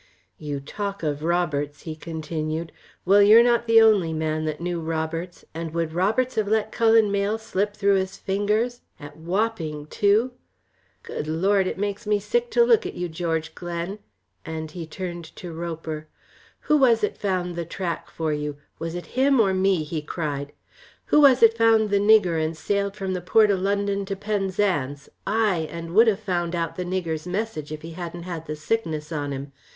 [0.39, 2.71] "You talk of Roberts," he continued,
[3.05, 7.11] "well you're not the only man that knew Roberts, and would Roberts have let Cullen
[7.11, 10.31] Mayle slip through his fingers at Wapping too?
[11.03, 13.99] Good Lord, it makes me sick to look at you, George Glen!"
[14.43, 16.07] and he turned to Roper,
[16.61, 20.51] "Who was it found the track for you; was it him or me?" he cried.
[21.13, 25.09] "Who was it found the nigger and sailed from the port o' London to Penzance,
[25.27, 29.11] ay, and would ha' found out the nigger's message if he hadn't had the sickness
[29.11, 29.51] on him.